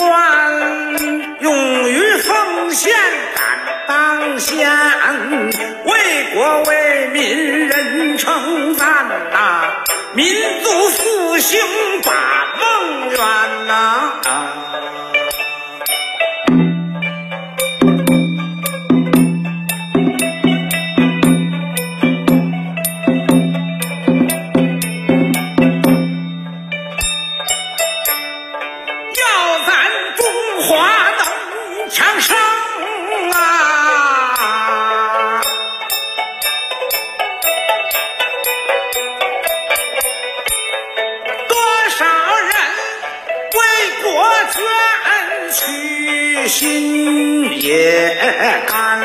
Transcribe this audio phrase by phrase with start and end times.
[0.00, 2.90] 官，勇于奉献
[3.36, 4.70] 敢当先，
[5.84, 5.92] 为
[6.32, 10.26] 国为民人称赞呐，民
[10.62, 11.60] 族复兴
[12.02, 12.12] 把
[12.58, 14.79] 梦圆呐。
[45.50, 48.16] 屈，心也
[48.66, 49.00] 甘。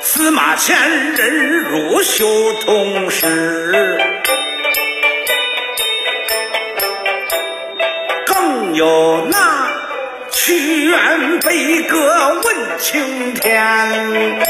[0.00, 0.76] 司马迁
[1.12, 3.98] 人如修通史。
[8.26, 9.70] 更有那
[10.30, 14.40] 屈原悲歌问青天，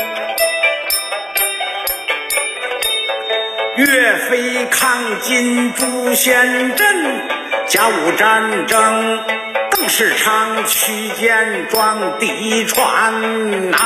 [3.76, 7.29] 岳飞抗金诛仙阵，
[7.70, 9.24] 甲午战争，
[9.70, 13.76] 邓世昌驱剑撞敌船呐、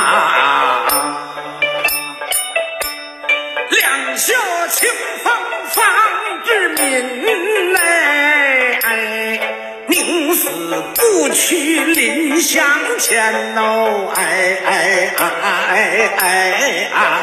[3.69, 4.33] 两袖
[4.71, 4.89] 清
[5.23, 5.31] 风
[5.69, 5.85] 方
[6.43, 9.39] 知民嘞，哎，
[9.85, 10.49] 宁死
[10.95, 15.23] 不屈临湘前哦，哎哎哎
[15.69, 17.14] 哎哎，抗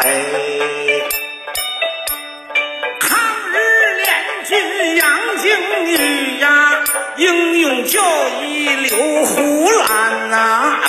[5.02, 5.50] 杨靖
[5.86, 6.84] 宇呀，
[7.16, 8.00] 英勇就
[8.44, 10.36] 义刘胡兰呐、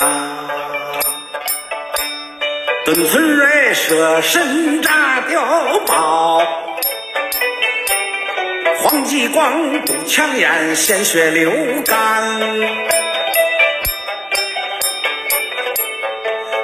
[0.00, 0.40] 啊
[2.84, 6.46] 墩村瑞舍身炸碉堡，
[8.78, 11.50] 黄继光堵枪眼，鲜血流
[11.84, 12.38] 干。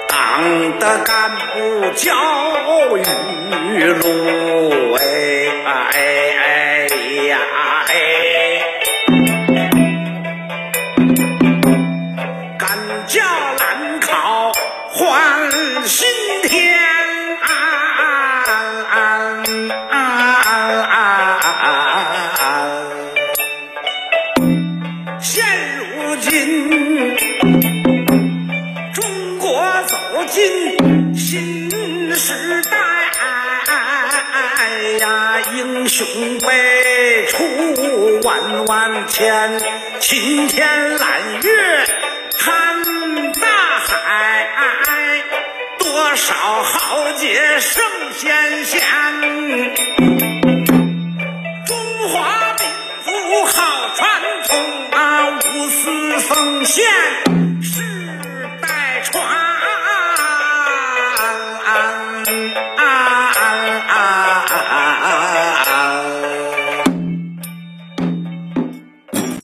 [0.09, 2.15] 党的干部教
[2.97, 3.03] 育
[3.95, 5.10] 路，哎
[13.07, 13.21] 教
[13.59, 14.53] 蓝考
[14.93, 15.51] 换
[15.87, 16.09] 新
[16.43, 16.79] 天，
[25.21, 25.45] 现
[25.79, 27.17] 如今，
[28.93, 29.97] 中国走
[30.29, 31.71] 进新
[32.15, 32.77] 时代
[34.99, 36.07] 呀，英雄
[36.41, 37.45] 辈出
[38.25, 39.61] 万万千，
[40.01, 41.20] 青天揽
[46.21, 47.83] 少豪杰圣
[48.19, 48.79] 先贤，
[51.67, 51.75] 中
[52.11, 52.69] 华民
[53.07, 53.11] 族
[53.47, 54.51] 好传统
[54.93, 56.85] 啊，无私奉献。